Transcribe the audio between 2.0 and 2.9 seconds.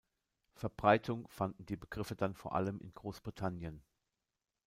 dann vor allem